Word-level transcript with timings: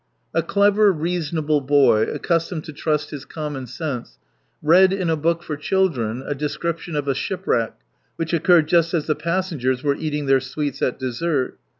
—A 0.33 0.41
clever, 0.41 0.91
reasonable 0.91 1.61
boy, 1.61 2.05
accustomed 2.07 2.63
to 2.63 2.73
trust 2.73 3.11
his 3.11 3.23
common 3.23 3.67
sense, 3.67 4.17
read 4.63 4.91
in 4.93 5.11
a 5.11 5.15
book 5.15 5.43
for 5.43 5.55
children 5.55 6.23
a 6.25 6.33
description 6.33 6.95
of 6.95 7.07
a 7.07 7.13
shipwreck 7.13 7.73
which 8.15 8.33
occurred 8.33 8.67
just 8.67 8.95
as 8.95 9.05
the 9.05 9.13
pas 9.13 9.51
sengers 9.51 9.83
were 9.83 9.93
eating 9.93 10.25
their 10.25 10.39
sweets 10.39 10.81
at 10.81 10.97
dessert. 10.97 11.59